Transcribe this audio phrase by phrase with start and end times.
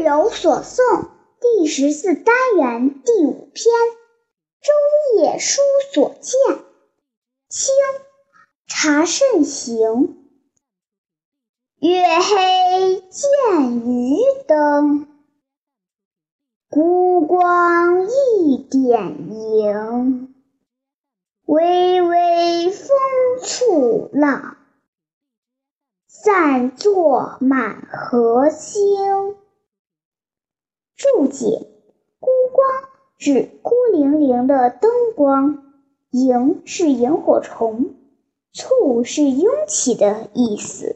[0.00, 1.08] 日有所诵
[1.40, 3.74] 第十四单元第五篇
[4.62, 5.60] 《舟夜书
[5.92, 6.56] 所见》，
[7.50, 7.74] 清
[8.66, 10.16] 查慎行。
[11.80, 14.16] 月黑见渔
[14.46, 15.06] 灯，
[16.70, 20.34] 孤光一点萤。
[21.44, 22.88] 微微风
[23.42, 24.56] 簇浪。
[26.06, 29.36] 散作满河星。
[31.30, 31.66] 解：
[32.18, 32.68] 孤光
[33.16, 35.62] 指孤零零的灯光，
[36.10, 37.94] 萤是萤火虫，
[38.52, 40.94] 簇是拥挤的意思。